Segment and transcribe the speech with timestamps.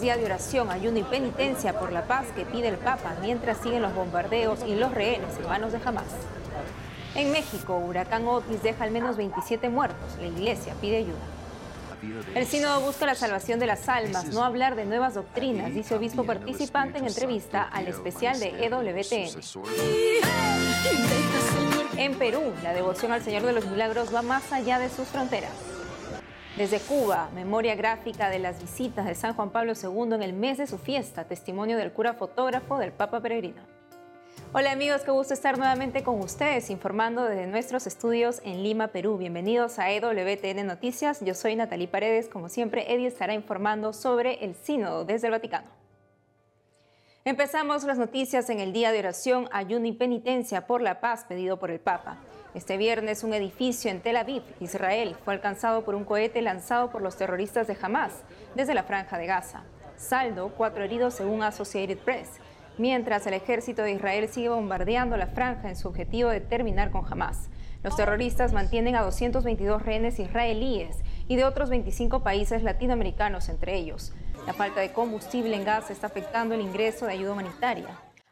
[0.00, 3.82] día de oración, ayuno y penitencia por la paz que pide el Papa mientras siguen
[3.82, 6.06] los bombardeos y los rehenes en manos de Hamas.
[7.14, 10.16] En México, huracán Otis deja al menos 27 muertos.
[10.20, 11.18] La iglesia pide ayuda.
[12.34, 16.24] El sínodo busca la salvación de las almas, no hablar de nuevas doctrinas, dice obispo
[16.24, 19.40] participante en entrevista al especial de EWTN.
[21.98, 25.52] En Perú, la devoción al Señor de los Milagros va más allá de sus fronteras.
[26.60, 30.58] Desde Cuba, memoria gráfica de las visitas de San Juan Pablo II en el mes
[30.58, 33.62] de su fiesta, testimonio del cura fotógrafo del Papa Peregrino.
[34.52, 39.16] Hola amigos, qué gusto estar nuevamente con ustedes informando desde nuestros estudios en Lima, Perú.
[39.16, 41.24] Bienvenidos a EWTN Noticias.
[41.24, 42.28] Yo soy Natalie Paredes.
[42.28, 45.70] Como siempre, Eddie estará informando sobre el sínodo desde el Vaticano.
[47.24, 51.58] Empezamos las noticias en el día de oración, ayuno y penitencia por la paz pedido
[51.58, 52.18] por el Papa.
[52.54, 57.00] Este viernes un edificio en Tel Aviv, Israel, fue alcanzado por un cohete lanzado por
[57.00, 58.22] los terroristas de Hamas
[58.54, 59.62] desde la franja de Gaza.
[59.96, 62.40] Saldo, cuatro heridos según Associated Press
[62.80, 67.04] mientras el ejército de Israel sigue bombardeando la franja en su objetivo de terminar con
[67.10, 67.50] Hamas.
[67.82, 70.96] Los terroristas mantienen a 222 rehenes israelíes
[71.28, 74.12] y de otros 25 países latinoamericanos entre ellos.
[74.46, 77.88] La falta de combustible en Gaza está afectando el ingreso de ayuda humanitaria.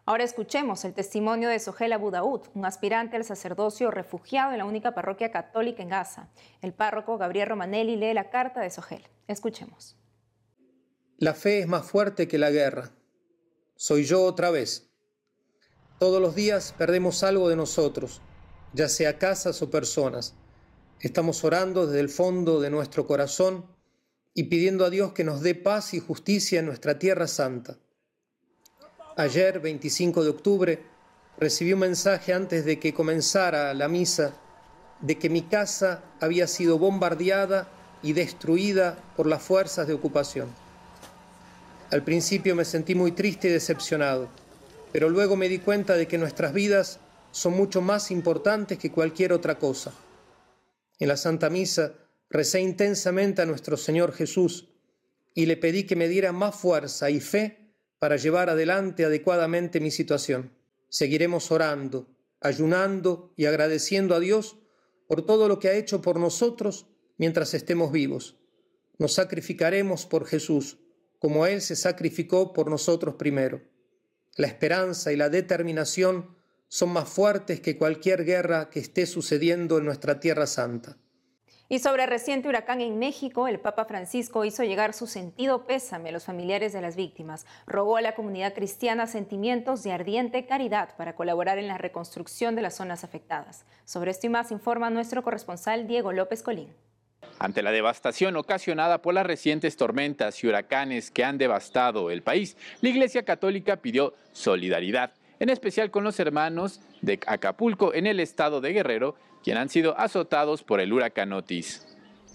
[0.08, 2.10] Ahora escuchemos el testimonio de Sohel Abu
[2.54, 6.30] un aspirante al sacerdocio refugiado en la única parroquia católica en Gaza.
[6.62, 9.02] El párroco Gabriel Romanelli lee la carta de Sohel.
[9.26, 9.98] Escuchemos.
[11.18, 12.90] La fe es más fuerte que la guerra
[13.76, 14.88] soy yo otra vez.
[15.98, 18.22] Todos los días perdemos algo de nosotros,
[18.72, 20.34] ya sea casas o personas.
[21.00, 23.66] Estamos orando desde el fondo de nuestro corazón
[24.32, 27.76] y pidiendo a Dios que nos dé paz y justicia en nuestra tierra santa.
[29.19, 30.78] Ayer, 25 de octubre,
[31.41, 34.33] recibí un mensaje antes de que comenzara la misa
[35.00, 37.69] de que mi casa había sido bombardeada
[38.00, 40.47] y destruida por las fuerzas de ocupación.
[41.91, 44.28] Al principio me sentí muy triste y decepcionado,
[44.92, 47.00] pero luego me di cuenta de que nuestras vidas
[47.32, 49.92] son mucho más importantes que cualquier otra cosa.
[51.00, 51.92] En la Santa Misa
[52.31, 54.69] recé intensamente a nuestro Señor Jesús
[55.34, 57.57] y le pedí que me diera más fuerza y fe
[57.98, 60.53] para llevar adelante adecuadamente mi situación.
[60.88, 62.09] Seguiremos orando,
[62.41, 64.56] ayunando y agradeciendo a Dios
[65.06, 66.86] por todo lo que ha hecho por nosotros
[67.16, 68.36] mientras estemos vivos.
[68.98, 70.78] Nos sacrificaremos por Jesús
[71.19, 73.62] como Él se sacrificó por nosotros primero.
[74.36, 76.36] La esperanza y la determinación
[76.69, 80.97] son más fuertes que cualquier guerra que esté sucediendo en nuestra Tierra Santa.
[81.70, 86.08] Y sobre el reciente huracán en México, el Papa Francisco hizo llegar su sentido pésame
[86.08, 87.44] a los familiares de las víctimas.
[87.66, 92.62] Rogó a la comunidad cristiana sentimientos de ardiente caridad para colaborar en la reconstrucción de
[92.62, 93.66] las zonas afectadas.
[93.84, 96.72] Sobre esto y más informa nuestro corresponsal Diego López Colín.
[97.38, 102.56] Ante la devastación ocasionada por las recientes tormentas y huracanes que han devastado el país,
[102.80, 108.62] la Iglesia Católica pidió solidaridad, en especial con los hermanos de Acapulco en el estado
[108.62, 109.16] de Guerrero,
[109.48, 111.86] quienes han sido azotados por el huracán Otis.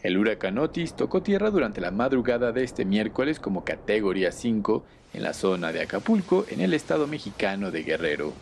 [0.02, 5.22] El huracán Otis tocó tierra durante la madrugada de este miércoles como categoría 5 en
[5.22, 8.34] la zona de Acapulco, en el estado mexicano de Guerrero,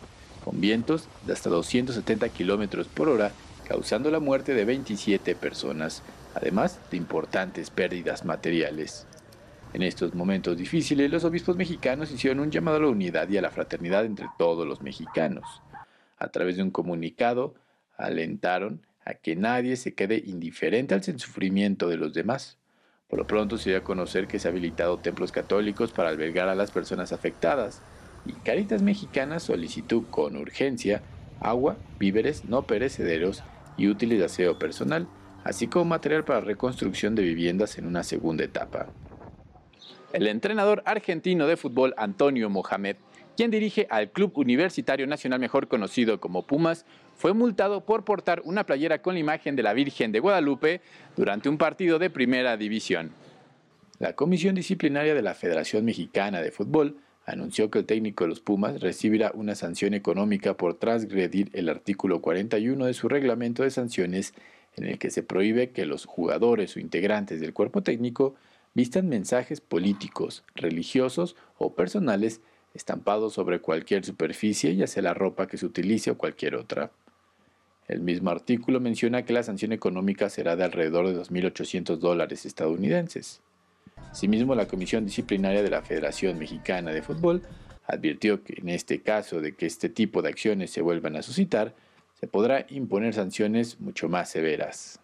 [0.42, 3.32] con vientos de hasta 270 kilómetros por hora,
[3.68, 6.02] causando la muerte de 27 personas,
[6.34, 9.06] además de importantes pérdidas materiales.
[9.74, 13.42] En estos momentos difíciles, los obispos mexicanos hicieron un llamado a la unidad y a
[13.42, 15.60] la fraternidad entre todos los mexicanos.
[16.18, 17.52] A través de un comunicado,
[18.06, 22.58] alentaron a que nadie se quede indiferente al sufrimiento de los demás.
[23.08, 26.48] Por lo pronto se dio a conocer que se han habilitado templos católicos para albergar
[26.48, 27.82] a las personas afectadas
[28.24, 31.02] y Caritas Mexicana solicitó con urgencia
[31.40, 33.42] agua, víveres no perecederos
[33.76, 35.08] y útiles de aseo personal
[35.44, 38.86] así como material para reconstrucción de viviendas en una segunda etapa.
[40.12, 42.96] El entrenador argentino de fútbol Antonio Mohamed,
[43.36, 46.84] quien dirige al Club Universitario Nacional mejor conocido como Pumas,
[47.14, 50.80] fue multado por portar una playera con la imagen de la Virgen de Guadalupe
[51.16, 53.12] durante un partido de primera división.
[53.98, 58.40] La Comisión Disciplinaria de la Federación Mexicana de Fútbol anunció que el técnico de los
[58.40, 64.34] Pumas recibirá una sanción económica por transgredir el artículo 41 de su reglamento de sanciones
[64.76, 68.34] en el que se prohíbe que los jugadores o integrantes del cuerpo técnico
[68.74, 72.40] vistan mensajes políticos, religiosos o personales
[72.74, 76.90] estampados sobre cualquier superficie, ya sea la ropa que se utilice o cualquier otra.
[77.88, 83.42] El mismo artículo menciona que la sanción económica será de alrededor de 2.800 dólares estadounidenses.
[84.10, 87.42] Asimismo, la Comisión Disciplinaria de la Federación Mexicana de Fútbol
[87.86, 91.74] advirtió que en este caso de que este tipo de acciones se vuelvan a suscitar,
[92.14, 95.00] se podrá imponer sanciones mucho más severas.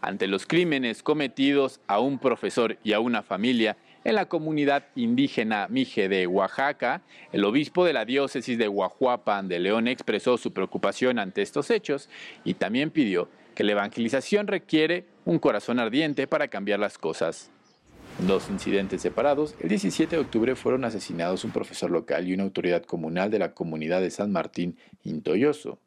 [0.00, 5.66] Ante los crímenes cometidos a un profesor y a una familia en la comunidad indígena
[5.68, 7.02] Mije de Oaxaca.
[7.32, 12.08] El obispo de la diócesis de Guajuapan de León expresó su preocupación ante estos hechos
[12.44, 17.50] y también pidió que la evangelización requiere un corazón ardiente para cambiar las cosas.
[18.20, 22.84] Dos incidentes separados, el 17 de octubre fueron asesinados un profesor local y una autoridad
[22.84, 25.80] comunal de la comunidad de San Martín Intoyoso.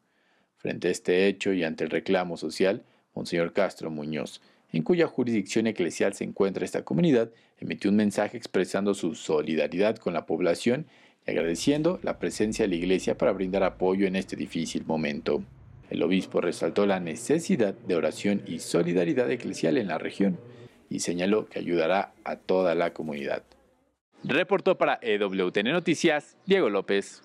[0.58, 2.84] Frente a este hecho y ante el reclamo social,
[3.16, 8.94] Monseñor Castro Muñoz, en cuya jurisdicción eclesial se encuentra esta comunidad, emitió un mensaje expresando
[8.94, 10.86] su solidaridad con la población
[11.26, 15.44] y agradeciendo la presencia de la Iglesia para brindar apoyo en este difícil momento.
[15.90, 20.40] El obispo resaltó la necesidad de oración y solidaridad eclesial en la región
[20.90, 23.44] y señaló que ayudará a toda la comunidad.
[24.24, 27.24] Reportó para EWTN Noticias Diego López.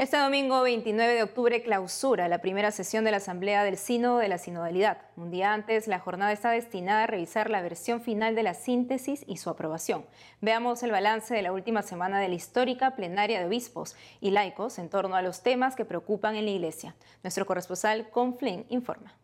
[0.00, 4.28] Este domingo 29 de octubre clausura la primera sesión de la Asamblea del Sínodo de
[4.28, 4.98] la Sinodalidad.
[5.16, 9.24] Un día antes, la jornada está destinada a revisar la versión final de la síntesis
[9.26, 10.06] y su aprobación.
[10.40, 14.78] Veamos el balance de la última semana de la histórica plenaria de obispos y laicos
[14.78, 16.94] en torno a los temas que preocupan en la Iglesia.
[17.22, 19.14] Nuestro corresponsal Conflin informa.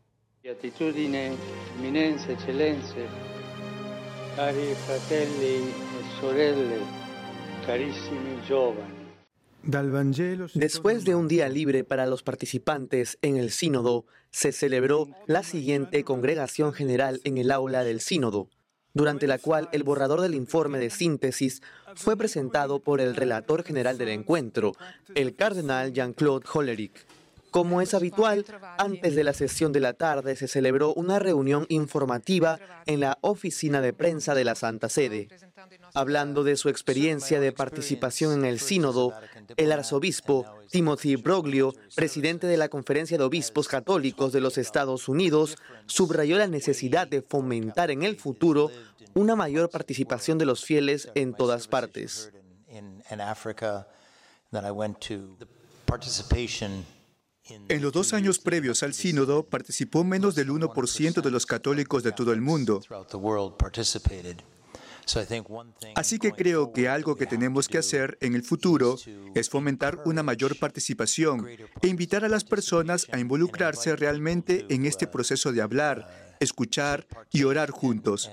[0.42, 1.32] Beatitudine,
[1.78, 3.06] eminenze, eccellenze,
[4.36, 6.80] cari fratelli e sorelle,
[7.64, 8.95] carissimi giovani.
[10.54, 16.04] Después de un día libre para los participantes en el sínodo, se celebró la siguiente
[16.04, 18.48] congregación general en el aula del sínodo,
[18.94, 21.62] durante la cual el borrador del informe de síntesis
[21.96, 24.72] fue presentado por el relator general del encuentro,
[25.16, 27.04] el cardenal Jean-Claude Hollerich.
[27.56, 28.44] Como es habitual,
[28.76, 33.80] antes de la sesión de la tarde se celebró una reunión informativa en la oficina
[33.80, 35.30] de prensa de la Santa Sede.
[35.94, 39.14] Hablando de su experiencia de participación en el sínodo,
[39.56, 45.56] el arzobispo Timothy Broglio, presidente de la Conferencia de Obispos Católicos de los Estados Unidos,
[45.86, 48.70] subrayó la necesidad de fomentar en el futuro
[49.14, 52.30] una mayor participación de los fieles en todas partes.
[57.68, 62.12] En los dos años previos al sínodo participó menos del 1% de los católicos de
[62.12, 62.80] todo el mundo.
[65.94, 68.96] Así que creo que algo que tenemos que hacer en el futuro
[69.34, 71.46] es fomentar una mayor participación
[71.80, 77.44] e invitar a las personas a involucrarse realmente en este proceso de hablar, escuchar y
[77.44, 78.28] orar juntos.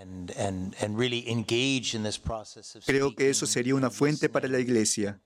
[2.86, 5.19] Creo que eso sería una fuente para la iglesia.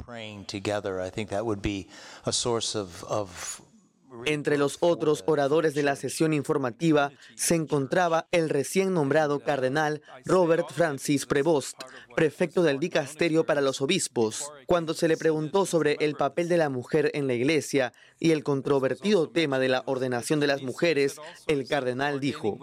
[4.26, 10.68] Entre los otros oradores de la sesión informativa se encontraba el recién nombrado cardenal Robert
[10.74, 11.78] Francis Prevost,
[12.16, 14.52] prefecto del dicasterio para los obispos.
[14.66, 18.44] Cuando se le preguntó sobre el papel de la mujer en la iglesia y el
[18.44, 21.18] controvertido tema de la ordenación de las mujeres,
[21.48, 22.58] el cardenal dijo,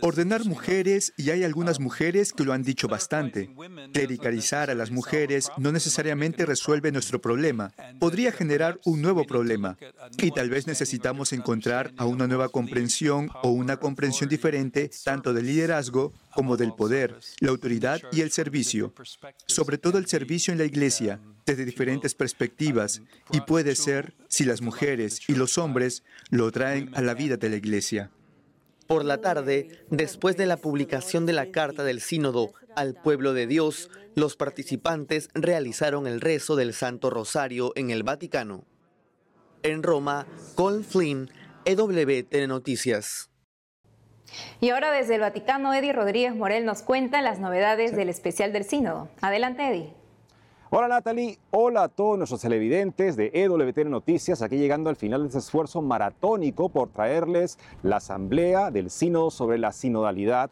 [0.00, 3.54] Ordenar mujeres, y hay algunas mujeres que lo han dicho bastante.
[3.92, 9.51] Clericalizar a las mujeres no necesariamente resuelve nuestro problema, podría generar un nuevo problema,
[10.18, 15.46] y tal vez necesitamos encontrar a una nueva comprensión o una comprensión diferente tanto del
[15.46, 18.92] liderazgo como del poder, la autoridad y el servicio,
[19.46, 24.62] sobre todo el servicio en la iglesia, desde diferentes perspectivas, y puede ser si las
[24.62, 28.10] mujeres y los hombres lo traen a la vida de la iglesia.
[28.86, 33.46] Por la tarde, después de la publicación de la Carta del Sínodo al Pueblo de
[33.46, 38.66] Dios, los participantes realizaron el rezo del Santo Rosario en el Vaticano.
[39.62, 40.26] En Roma,
[40.56, 41.30] Colin Flynn,
[41.64, 43.30] EWTN Noticias.
[44.60, 48.64] Y ahora desde el Vaticano, Eddie Rodríguez Morel nos cuenta las novedades del especial del
[48.64, 49.08] Sínodo.
[49.20, 49.94] Adelante, Eddie.
[50.70, 55.26] Hola Natalie, hola a todos nuestros televidentes de EWTN Noticias, aquí llegando al final de
[55.26, 60.50] este esfuerzo maratónico por traerles la asamblea del sínodo sobre la sinodalidad.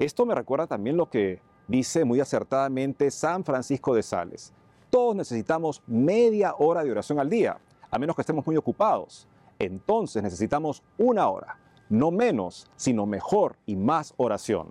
[0.00, 4.52] Esto me recuerda también lo que dice muy acertadamente San Francisco de Sales.
[4.90, 7.58] Todos necesitamos media hora de oración al día,
[7.92, 9.28] a menos que estemos muy ocupados.
[9.60, 11.58] Entonces necesitamos una hora
[11.92, 14.68] no menos, sino mejor y más oración,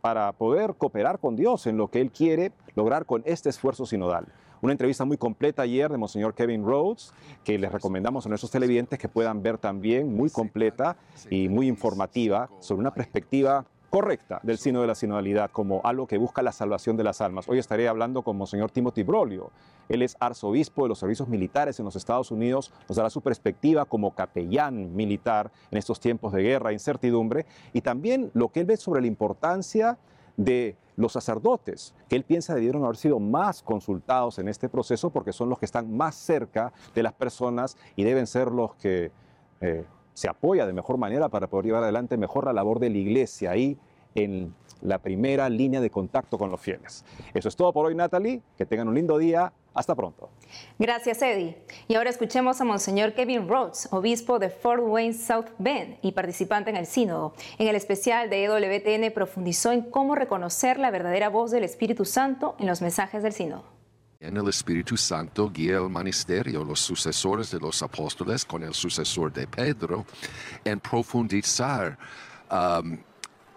[0.00, 4.26] para poder cooperar con Dios en lo que Él quiere lograr con este esfuerzo sinodal.
[4.62, 7.12] Una entrevista muy completa ayer de Monseñor Kevin Rhodes,
[7.44, 10.96] que les recomendamos a nuestros televidentes que puedan ver también, muy completa
[11.28, 16.16] y muy informativa, sobre una perspectiva correcta del sino de la sinodalidad como algo que
[16.16, 17.46] busca la salvación de las almas.
[17.46, 19.50] Hoy estaré hablando con Monseñor Timothy Brolio.
[19.86, 22.72] Él es arzobispo de los servicios militares en los Estados Unidos.
[22.88, 27.44] Nos dará su perspectiva como capellán militar en estos tiempos de guerra e incertidumbre
[27.74, 29.98] y también lo que él ve sobre la importancia
[30.38, 35.34] de los sacerdotes, que él piensa debieron haber sido más consultados en este proceso porque
[35.34, 39.12] son los que están más cerca de las personas y deben ser los que
[39.60, 39.84] eh,
[40.14, 43.50] se apoya de mejor manera para poder llevar adelante mejor la labor de la iglesia
[43.50, 43.78] ahí
[44.14, 47.04] en la primera línea de contacto con los fieles.
[47.32, 48.42] Eso es todo por hoy, Natalie.
[48.58, 49.52] Que tengan un lindo día.
[49.74, 50.28] Hasta pronto.
[50.78, 51.56] Gracias, Eddie.
[51.88, 56.68] Y ahora escuchemos a Monseñor Kevin Rhodes, obispo de Fort Wayne South Bend y participante
[56.68, 57.32] en el sínodo.
[57.58, 62.54] En el especial de EWTN profundizó en cómo reconocer la verdadera voz del Espíritu Santo
[62.58, 63.71] en los mensajes del sínodo.
[64.22, 69.32] En el Espíritu Santo guía el ministerio, los sucesores de los apóstoles con el sucesor
[69.32, 70.06] de Pedro,
[70.64, 71.98] en profundizar
[72.48, 72.92] um,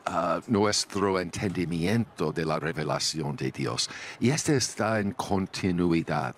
[0.07, 3.91] uh, nuestro entendimiento de la revelación de Dios.
[4.19, 6.35] Y este está en continuidad.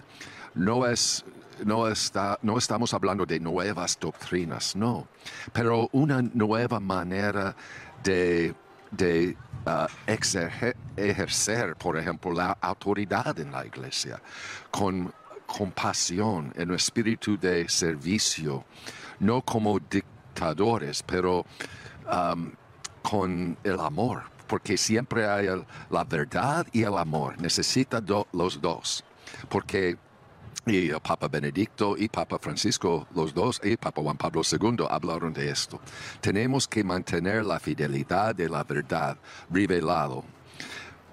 [0.55, 1.23] No es
[1.63, 5.07] no, está, no estamos hablando de nuevas doctrinas, no,
[5.53, 7.55] pero una nueva manera
[8.03, 8.53] de,
[8.91, 9.87] de uh,
[10.97, 14.21] ejercer, por ejemplo, la autoridad en la iglesia,
[14.71, 15.13] con
[15.45, 18.65] compasión, en un espíritu de servicio,
[19.19, 21.45] no como dictadores, pero
[23.01, 25.47] con el amor, porque siempre hay
[25.89, 29.03] la verdad y el amor, necesita los dos,
[29.49, 29.97] porque
[30.65, 35.33] y el Papa Benedicto y Papa Francisco, los dos, y Papa Juan Pablo II hablaron
[35.33, 35.79] de esto.
[36.19, 39.17] Tenemos que mantener la fidelidad de la verdad
[39.49, 40.23] revelado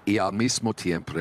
[0.05, 1.13] y al mismo tiempo,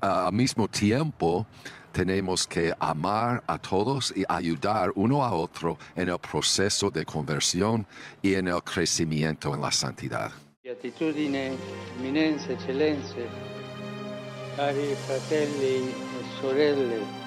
[0.00, 1.46] al mismo tiempo
[1.92, 7.86] tenemos que amar a todos y ayudar uno a otro en el proceso de conversión
[8.22, 10.30] y en el crecimiento en la santidad.
[10.62, 11.56] Beatitudine,
[11.98, 13.26] eminenze, eccellenze,
[14.54, 17.17] cari fratelli e sorelle,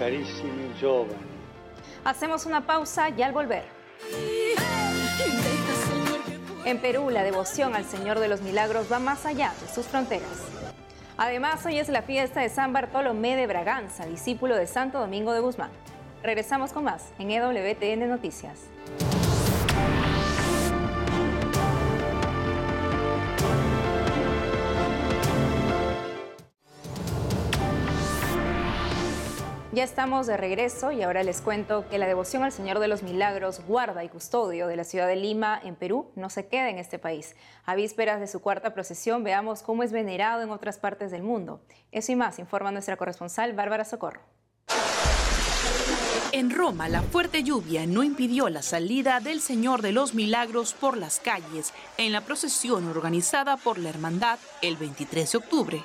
[0.00, 1.14] carissimi giovani.
[2.04, 3.64] Hacemos una pausa y al volver.
[6.64, 10.46] En Perú, la devoción al Señor de los Milagros va más allá de sus fronteras.
[11.18, 15.40] Además, hoy es la fiesta de San Bartolomé de Braganza, discípulo de Santo Domingo de
[15.40, 15.70] Guzmán.
[16.22, 18.58] Regresamos con más en EWTN Noticias.
[29.72, 33.04] Ya estamos de regreso y ahora les cuento que la devoción al Señor de los
[33.04, 36.78] Milagros, guarda y custodio de la ciudad de Lima, en Perú, no se queda en
[36.78, 37.36] este país.
[37.66, 41.60] A vísperas de su cuarta procesión, veamos cómo es venerado en otras partes del mundo.
[41.92, 44.22] Eso y más informa nuestra corresponsal Bárbara Socorro.
[46.32, 50.96] En Roma, la fuerte lluvia no impidió la salida del Señor de los Milagros por
[50.96, 55.84] las calles en la procesión organizada por la Hermandad el 23 de octubre.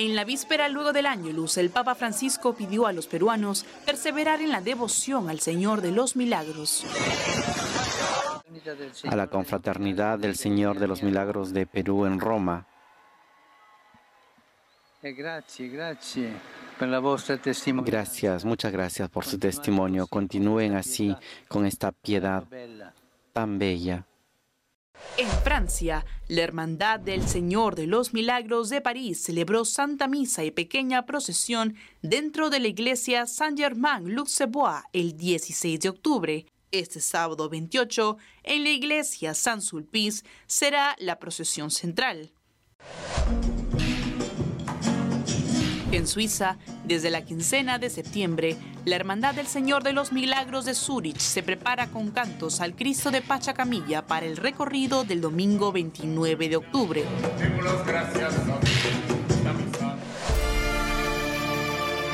[0.00, 4.40] En la víspera luego del año luz, el Papa Francisco pidió a los peruanos perseverar
[4.40, 6.86] en la devoción al Señor de los Milagros.
[9.04, 12.66] A la confraternidad del Señor de los Milagros de Perú en Roma.
[17.84, 20.06] Gracias, muchas gracias por su testimonio.
[20.06, 21.14] Continúen así
[21.46, 22.44] con esta piedad
[23.34, 24.06] tan bella.
[25.16, 30.50] En Francia, la Hermandad del Señor de los Milagros de París celebró Santa Misa y
[30.50, 36.46] pequeña procesión dentro de la iglesia Saint-Germain-Luxebois el 16 de octubre.
[36.70, 42.32] Este sábado 28, en la iglesia Saint-Sulpice, será la procesión central.
[45.92, 50.74] En Suiza, desde la quincena de septiembre, la Hermandad del Señor de los Milagros de
[50.74, 56.48] Zurich se prepara con cantos al Cristo de Pachacamilla para el recorrido del domingo 29
[56.48, 57.04] de octubre.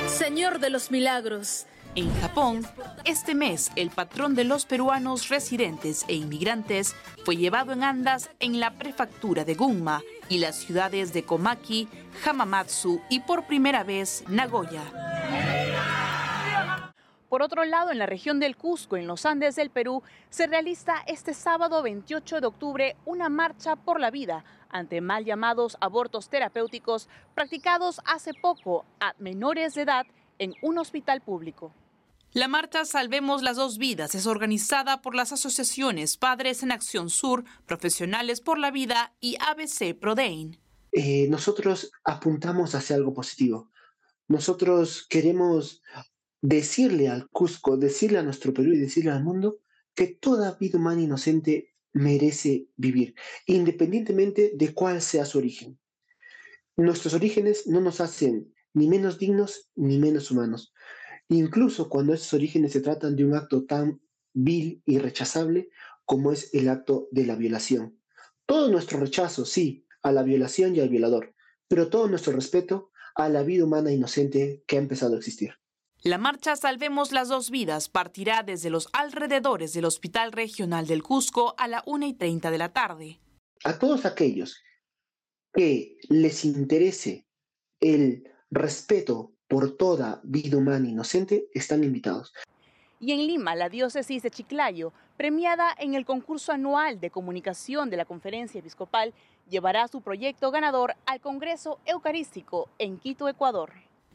[0.08, 1.66] Señor de los Milagros,
[1.96, 2.66] en Japón,
[3.04, 6.94] este mes el patrón de los peruanos residentes e inmigrantes
[7.26, 11.88] fue llevado en andas en la prefectura de Gunma y las ciudades de Komaki,
[12.24, 14.82] Hamamatsu y por primera vez Nagoya.
[17.28, 20.94] Por otro lado, en la región del Cusco, en los Andes del Perú, se realiza
[21.06, 27.08] este sábado 28 de octubre una marcha por la vida ante mal llamados abortos terapéuticos
[27.34, 30.06] practicados hace poco a menores de edad
[30.38, 31.72] en un hospital público.
[32.36, 37.44] La marcha Salvemos las dos vidas es organizada por las asociaciones Padres en Acción Sur,
[37.64, 40.58] Profesionales por la Vida y ABC Prodein.
[40.92, 43.70] Eh, nosotros apuntamos hacia algo positivo.
[44.28, 45.82] Nosotros queremos
[46.42, 49.60] decirle al Cusco, decirle a nuestro Perú y decirle al mundo
[49.94, 53.14] que toda vida humana inocente merece vivir,
[53.46, 55.78] independientemente de cuál sea su origen.
[56.76, 60.74] Nuestros orígenes no nos hacen ni menos dignos ni menos humanos
[61.28, 64.00] incluso cuando esos orígenes se tratan de un acto tan
[64.32, 65.70] vil y rechazable
[66.04, 67.98] como es el acto de la violación.
[68.46, 71.34] Todo nuestro rechazo, sí, a la violación y al violador,
[71.68, 75.54] pero todo nuestro respeto a la vida humana inocente que ha empezado a existir.
[76.02, 81.54] La marcha Salvemos las dos vidas partirá desde los alrededores del Hospital Regional del Cusco
[81.58, 83.20] a la 1 y 30 de la tarde.
[83.64, 84.62] A todos aquellos
[85.52, 87.26] que les interese
[87.80, 92.32] el respeto por toda vida humana inocente están invitados.
[92.98, 97.98] Y en Lima, la diócesis de Chiclayo, premiada en el concurso anual de comunicación de
[97.98, 99.12] la Conferencia Episcopal,
[99.50, 103.72] llevará su proyecto ganador al Congreso Eucarístico en Quito, Ecuador.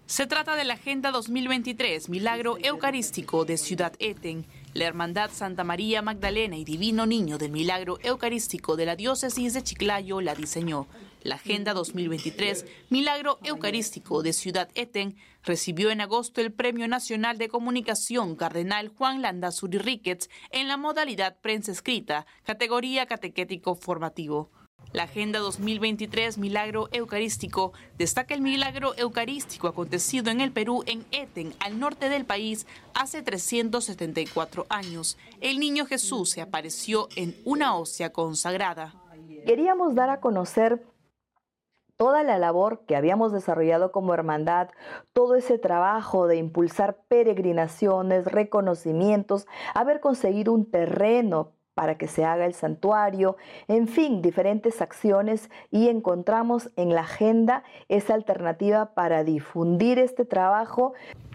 [0.08, 4.46] Se trata de la Agenda 2023 Milagro Eucarístico de Ciudad Eten.
[4.74, 9.62] La Hermandad Santa María Magdalena y Divino Niño del Milagro Eucarístico de la Diócesis de
[9.64, 10.88] Chiclayo la diseñó.
[11.24, 17.48] La Agenda 2023 Milagro Eucarístico de Ciudad Eten recibió en agosto el Premio Nacional de
[17.48, 24.50] Comunicación Cardenal Juan Landazuri Ricketts en la modalidad prensa escrita, categoría catequético formativo.
[24.94, 31.54] La Agenda 2023 Milagro Eucarístico destaca el milagro eucarístico acontecido en el Perú, en Eten,
[31.60, 35.20] al norte del país, hace 374 años.
[35.40, 38.96] El niño Jesús se apareció en una ósea consagrada.
[39.46, 40.84] Queríamos dar a conocer
[42.02, 44.70] toda la labor que habíamos desarrollado como hermandad,
[45.14, 52.48] todo ese trabajo de impulsar peregrinaciones, reconocimientos, haber conseguido un terreno para que se haga
[52.48, 60.00] el santuario, en fin, diferentes acciones y encontramos en la agenda esa alternativa para difundir
[60.00, 60.94] este trabajo.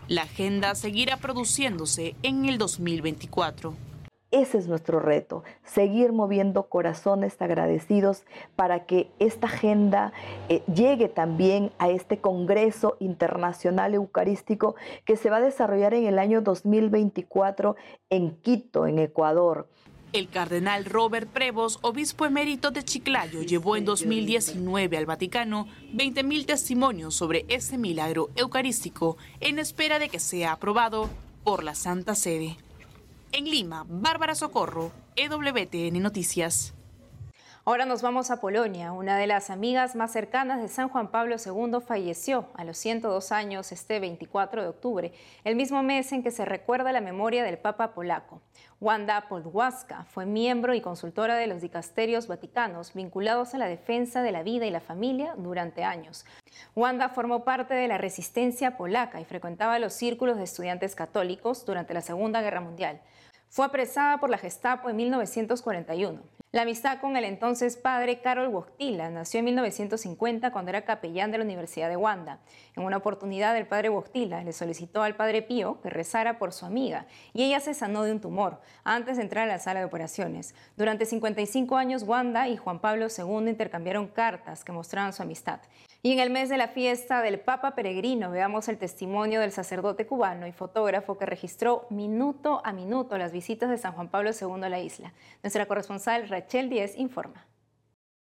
[0.08, 3.85] La agenda seguirá produciéndose en el 2024.
[4.32, 8.24] Ese es nuestro reto, seguir moviendo corazones agradecidos
[8.56, 10.12] para que esta agenda
[10.48, 16.18] eh, llegue también a este Congreso Internacional Eucarístico que se va a desarrollar en el
[16.18, 17.76] año 2024
[18.10, 19.68] en Quito, en Ecuador.
[20.12, 27.14] El cardenal Robert Prevost, obispo emérito de Chiclayo, llevó en 2019 al Vaticano 20.000 testimonios
[27.14, 31.10] sobre este milagro eucarístico en espera de que sea aprobado
[31.44, 32.56] por la Santa Sede.
[33.36, 36.72] En Lima, Bárbara Socorro, EWTN Noticias.
[37.66, 38.92] Ahora nos vamos a Polonia.
[38.92, 43.32] Una de las amigas más cercanas de San Juan Pablo II falleció a los 102
[43.32, 45.12] años este 24 de octubre,
[45.44, 48.40] el mismo mes en que se recuerda la memoria del Papa polaco.
[48.80, 54.32] Wanda Podwaska fue miembro y consultora de los dicasterios vaticanos vinculados a la defensa de
[54.32, 56.24] la vida y la familia durante años.
[56.74, 61.92] Wanda formó parte de la resistencia polaca y frecuentaba los círculos de estudiantes católicos durante
[61.92, 63.02] la Segunda Guerra Mundial.
[63.56, 66.20] Fue apresada por la Gestapo en 1941.
[66.52, 71.38] La amistad con el entonces padre Karol Wojtyla nació en 1950 cuando era capellán de
[71.38, 72.38] la Universidad de Wanda.
[72.76, 76.66] En una oportunidad el padre Wojtyla le solicitó al padre Pío que rezara por su
[76.66, 79.86] amiga y ella se sanó de un tumor antes de entrar a la sala de
[79.86, 80.54] operaciones.
[80.76, 85.60] Durante 55 años Wanda y Juan Pablo II intercambiaron cartas que mostraban su amistad.
[86.06, 90.06] Y en el mes de la fiesta del Papa Peregrino veamos el testimonio del sacerdote
[90.06, 94.62] cubano y fotógrafo que registró minuto a minuto las visitas de San Juan Pablo II
[94.62, 95.12] a la isla.
[95.42, 97.44] Nuestra corresponsal Rachel Díez informa.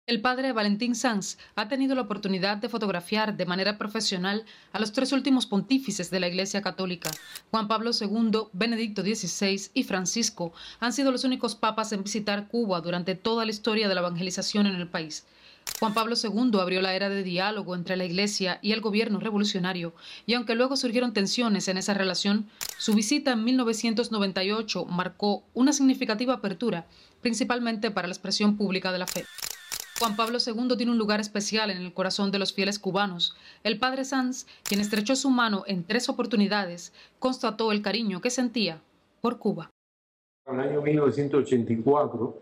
[0.06, 4.92] El padre Valentín Sanz ha tenido la oportunidad de fotografiar de manera profesional a los
[4.92, 7.10] tres últimos pontífices de la Iglesia Católica.
[7.50, 12.80] Juan Pablo II, Benedicto XVI y Francisco han sido los únicos papas en visitar Cuba
[12.80, 15.26] durante toda la historia de la evangelización en el país.
[15.80, 19.94] Juan Pablo II abrió la era de diálogo entre la Iglesia y el gobierno revolucionario,
[20.26, 22.46] y aunque luego surgieron tensiones en esa relación,
[22.78, 26.86] su visita en 1998 marcó una significativa apertura,
[27.20, 29.24] principalmente para la expresión pública de la fe.
[29.98, 33.36] Juan Pablo II tiene un lugar especial en el corazón de los fieles cubanos.
[33.62, 38.80] El padre Sanz, quien estrechó su mano en tres oportunidades, constató el cariño que sentía
[39.20, 39.70] por Cuba.
[40.46, 42.36] En el año 1984,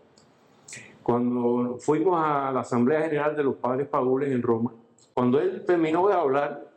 [1.03, 4.73] cuando fuimos a la Asamblea General de los Padres Paules en Roma,
[5.13, 6.71] cuando él terminó de hablar,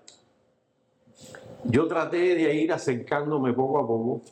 [1.64, 4.22] yo traté de ir acercándome poco a poco,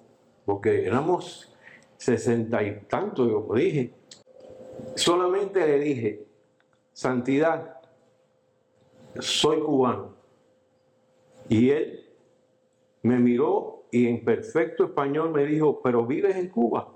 [0.44, 1.52] porque éramos
[1.96, 3.92] sesenta y tanto, como dije.
[4.96, 6.26] Solamente le dije,
[6.92, 7.80] Santidad,
[9.18, 10.14] soy cubano.
[11.48, 12.10] Y él
[13.02, 16.91] me miró y en perfecto español me dijo, pero vives en Cuba.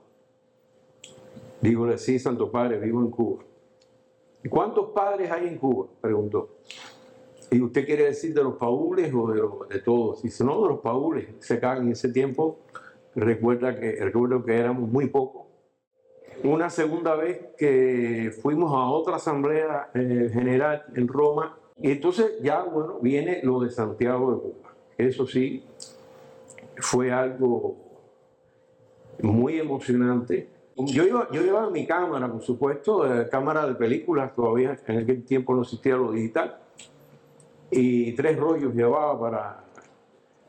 [1.67, 3.43] Dígole, sí, Santo Padre, vivo en Cuba.
[4.45, 5.89] ¿Y cuántos padres hay en Cuba?
[6.01, 6.59] Preguntó.
[7.51, 10.23] ¿Y usted quiere decir de los paules o de, todos?
[10.23, 11.27] Dice, no, de los paules.
[11.41, 12.61] Se en ese tiempo,
[13.17, 15.47] recuerda que, recuerdo que éramos muy pocos.
[16.45, 22.63] Una segunda vez que fuimos a otra asamblea eh, general en Roma, y entonces ya,
[22.63, 24.75] bueno, viene lo de Santiago de Cuba.
[24.99, 25.65] Eso sí,
[26.77, 27.75] fue algo
[29.21, 34.99] muy emocionante yo, iba, yo llevaba mi cámara, por supuesto, cámara de películas, todavía en
[34.99, 36.59] aquel tiempo no existía lo digital,
[37.71, 39.65] y tres rollos llevaba para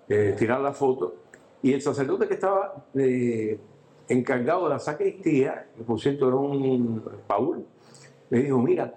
[0.10, 1.16] eh, tirar la foto.
[1.62, 3.60] Y el sacerdote que estaba eh,
[4.08, 7.66] encargado de la sacristía, por cierto era un Paul,
[8.30, 8.94] me dijo, mira,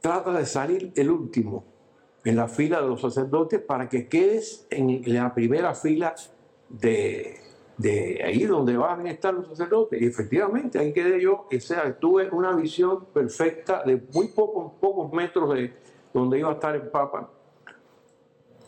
[0.00, 1.64] trata de salir el último
[2.24, 6.14] en la fila de los sacerdotes para que quedes en la primera fila
[6.68, 7.38] de,
[7.76, 10.00] de ahí donde van a estar los sacerdotes.
[10.00, 15.12] Y efectivamente, ahí quedé yo, o sea, tuve una visión perfecta de muy pocos, pocos
[15.12, 15.72] metros de
[16.12, 17.30] donde iba a estar el Papa.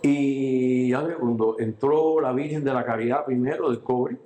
[0.02, 4.16] Y ya cuando entró la Virgen de la Caridad primero del cobre,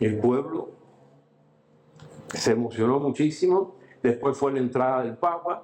[0.00, 0.70] el pueblo
[2.28, 3.76] se emocionó muchísimo.
[4.02, 5.62] Después fue la entrada del Papa.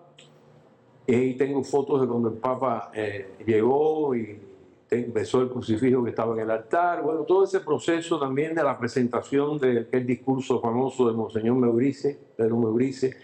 [1.07, 4.41] Y ahí tengo fotos de cuando el Papa eh, llegó y
[4.91, 7.03] empezó el crucifijo que estaba en el altar.
[7.03, 12.19] Bueno, todo ese proceso también de la presentación de aquel discurso famoso de Monseñor Meurice,
[12.37, 13.15] Pedro Meurice,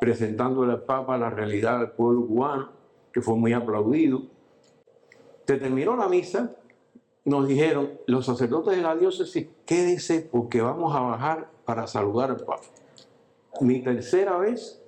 [0.00, 2.68] presentándole al Papa la realidad del pueblo cubano,
[3.12, 4.22] que fue muy aplaudido.
[5.46, 6.54] Se terminó la misa,
[7.24, 12.36] nos dijeron, los sacerdotes de la diócesis, quédense porque vamos a bajar para saludar al
[12.36, 12.62] Papa.
[13.60, 14.80] Mi tercera vez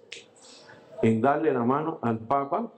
[1.03, 2.73] en darle la mano al Papa.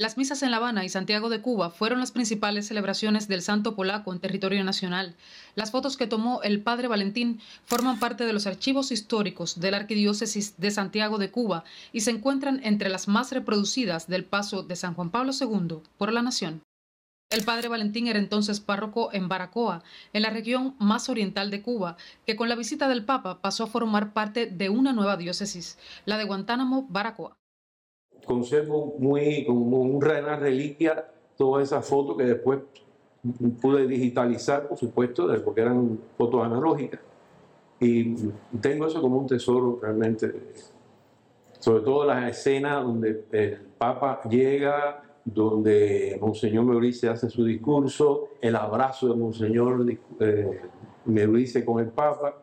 [0.00, 3.74] Las misas en La Habana y Santiago de Cuba fueron las principales celebraciones del santo
[3.74, 5.16] polaco en territorio nacional.
[5.56, 9.78] Las fotos que tomó el padre Valentín forman parte de los archivos históricos de la
[9.78, 14.76] Arquidiócesis de Santiago de Cuba y se encuentran entre las más reproducidas del paso de
[14.76, 16.62] San Juan Pablo II por la nación.
[17.28, 19.82] El padre Valentín era entonces párroco en Baracoa,
[20.12, 23.66] en la región más oriental de Cuba, que con la visita del Papa pasó a
[23.66, 27.37] formar parte de una nueva diócesis, la de Guantánamo, Baracoa
[28.24, 32.60] conservo muy como una reliquia todas esas fotos que después
[33.60, 37.00] pude digitalizar, por supuesto, porque eran fotos analógicas.
[37.80, 38.14] Y
[38.60, 40.32] tengo eso como un tesoro realmente.
[41.58, 48.56] Sobre todo las escenas donde el Papa llega, donde Monseñor Meurice hace su discurso, el
[48.56, 49.84] abrazo de Monseñor
[50.20, 50.60] eh,
[51.04, 52.36] Meurice con el Papa,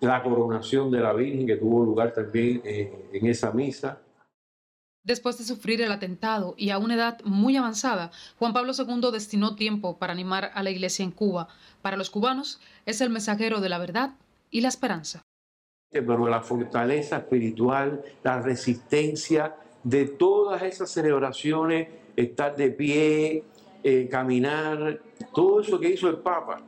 [0.00, 4.00] la coronación de la Virgen que tuvo lugar también eh, en esa misa.
[5.06, 9.54] Después de sufrir el atentado y a una edad muy avanzada, Juan Pablo II destinó
[9.54, 11.46] tiempo para animar a la Iglesia en Cuba.
[11.80, 14.16] Para los cubanos es el mensajero de la verdad
[14.50, 15.22] y la esperanza.
[15.92, 23.44] Pero la fortaleza espiritual, la resistencia de todas esas celebraciones, estar de pie,
[23.84, 25.00] eh, caminar,
[25.32, 26.62] todo eso que hizo el Papa,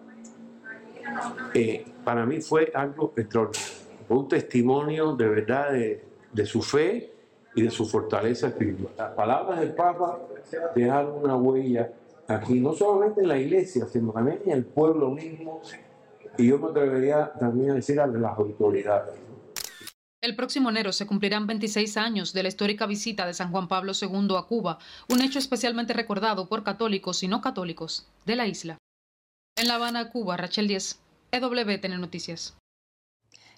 [1.55, 3.75] eh, para mí fue algo extraordinario.
[4.09, 7.18] Un testimonio de verdad de su fe
[7.59, 8.93] y de su fortaleza espiritual.
[8.97, 10.19] Las palabras del Papa
[10.75, 11.91] dejaron una huella
[12.29, 15.61] aquí, no solamente en la iglesia, sino también en el pueblo mismo,
[16.37, 19.15] y yo me atrevería también a decir a las autoridades.
[20.21, 23.93] El próximo enero se cumplirán 26 años de la histórica visita de San Juan Pablo
[24.01, 28.79] II a Cuba, un hecho especialmente recordado por católicos y no católicos de la isla.
[29.57, 31.01] En La Habana, Cuba, Rachel 10,
[31.33, 32.57] EWTN Noticias.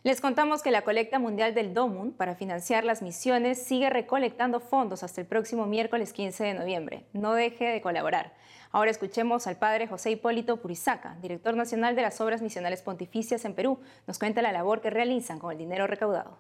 [0.03, 5.03] Les contamos que la colecta mundial del DOMUN para financiar las misiones sigue recolectando fondos
[5.03, 7.05] hasta el próximo miércoles 15 de noviembre.
[7.13, 8.33] No deje de colaborar.
[8.71, 13.55] Ahora escuchemos al padre José Hipólito Purizaca, director nacional de las Obras Misionales Pontificias en
[13.55, 13.79] Perú.
[14.07, 16.39] Nos cuenta la labor que realizan con el dinero recaudado.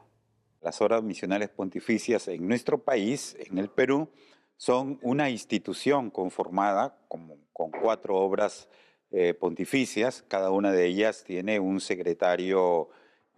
[0.62, 4.08] Las Obras Misionales Pontificias en nuestro país, en el Perú,
[4.56, 8.70] son una institución conformada con, cuatro obras
[9.10, 10.24] eh, pontificias.
[10.28, 12.88] Cada una de ellas tiene un secretario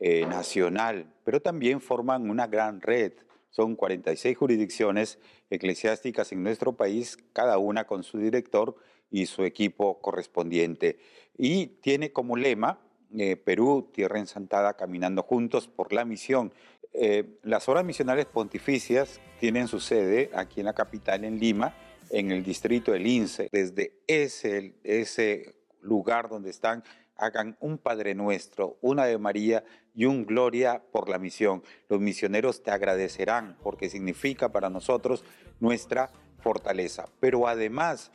[0.05, 3.13] eh, nacional, pero también forman una gran red.
[3.51, 8.75] Son 46 jurisdicciones eclesiásticas en nuestro país, cada una con su director
[9.13, 10.99] y su equipo correspondiente.
[11.39, 12.81] Y tiene como lema
[13.17, 16.53] eh, Perú, Tierra Ensantada, caminando juntos por la misión.
[16.95, 21.77] Eh, las obras misionales pontificias tienen su sede aquí en la capital, en Lima,
[22.11, 23.49] en el distrito del INSE.
[23.53, 26.83] Desde ese lugar donde están
[27.23, 31.63] hagan un Padre Nuestro, una de María y un Gloria por la misión.
[31.89, 35.25] Los misioneros te agradecerán porque significa para nosotros
[35.61, 37.07] nuestra fortaleza.
[37.21, 38.11] Pero además,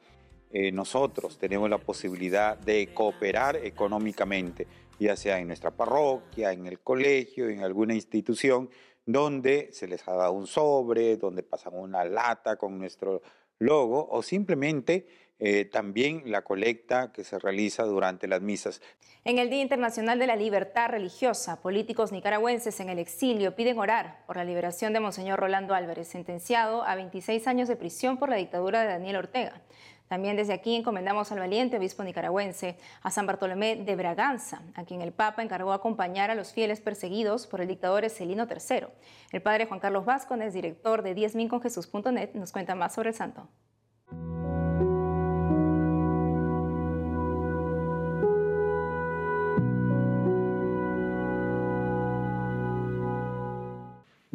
[0.51, 4.67] eh, nosotros tenemos la posibilidad de cooperar económicamente,
[4.99, 8.69] ya sea en nuestra parroquia, en el colegio, en alguna institución,
[9.05, 13.21] donde se les ha dado un sobre, donde pasan una lata con nuestro
[13.59, 15.07] logo o simplemente
[15.39, 18.81] eh, también la colecta que se realiza durante las misas.
[19.23, 24.23] En el Día Internacional de la Libertad Religiosa, políticos nicaragüenses en el exilio piden orar
[24.25, 28.37] por la liberación de Monseñor Rolando Álvarez, sentenciado a 26 años de prisión por la
[28.37, 29.61] dictadura de Daniel Ortega.
[30.07, 35.01] También desde aquí encomendamos al valiente obispo nicaragüense, a San Bartolomé de Braganza, a quien
[35.01, 38.87] el Papa encargó acompañar a los fieles perseguidos por el dictador Ecelino III.
[39.33, 43.49] El padre Juan Carlos Vázquez, director de 10minconjesus.net, nos cuenta más sobre el santo.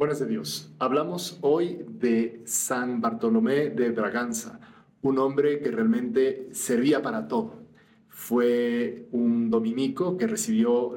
[0.02, 0.68] Buenas de Dios.
[0.80, 4.58] Hablamos hoy de San Bartolomé de Braganza,
[5.00, 7.62] un hombre que realmente servía para todo.
[8.08, 10.96] Fue un dominico que recibió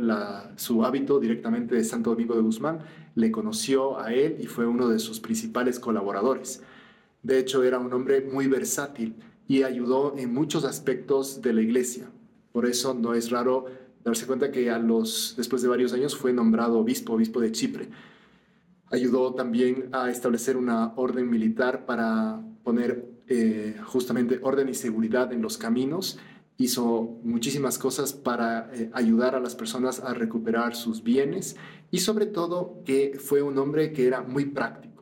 [0.56, 2.80] su hábito directamente de Santo Domingo de Guzmán,
[3.14, 6.64] le conoció a él y fue uno de sus principales colaboradores.
[7.22, 12.10] De hecho, era un hombre muy versátil y ayudó en muchos aspectos de la iglesia.
[12.52, 13.66] Por eso no es raro
[14.04, 17.90] darse cuenta que a los, después de varios años fue nombrado obispo, obispo de Chipre.
[18.92, 25.42] Ayudó también a establecer una orden militar para poner eh, justamente orden y seguridad en
[25.42, 26.20] los caminos.
[26.58, 31.56] Hizo muchísimas cosas para eh, ayudar a las personas a recuperar sus bienes
[31.92, 34.96] y sobre todo que fue un hombre que era muy práctico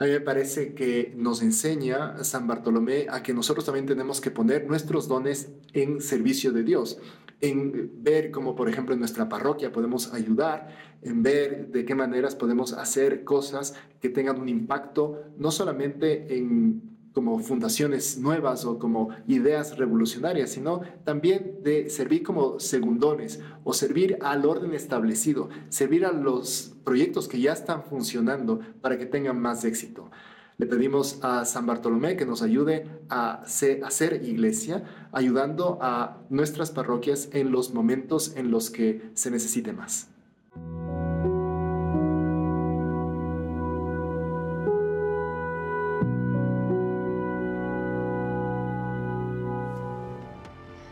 [0.00, 4.30] a mí me parece que nos enseña San Bartolomé a que nosotros también tenemos que
[4.30, 7.00] poner nuestros dones en servicio de Dios,
[7.40, 10.68] en ver cómo, por ejemplo, en nuestra parroquia podemos ayudar,
[11.02, 16.98] en ver de qué maneras podemos hacer cosas que tengan un impacto, no solamente en
[17.12, 24.18] como fundaciones nuevas o como ideas revolucionarias, sino también de servir como segundones o servir
[24.22, 29.64] al orden establecido, servir a los proyectos que ya están funcionando para que tengan más
[29.64, 30.10] éxito.
[30.58, 37.28] Le pedimos a San Bartolomé que nos ayude a hacer iglesia, ayudando a nuestras parroquias
[37.32, 40.08] en los momentos en los que se necesite más.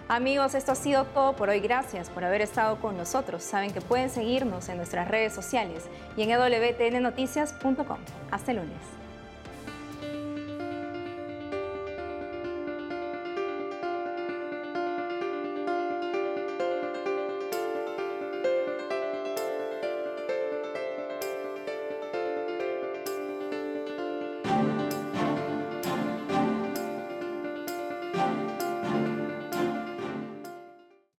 [0.08, 1.58] Amigos, esto ha sido todo por hoy.
[1.58, 3.42] Gracias por haber estado con nosotros.
[3.42, 5.82] Saben que pueden seguirnos en nuestras redes sociales
[6.16, 7.98] y en wtnnoticias.com.
[8.30, 9.05] Hasta el lunes.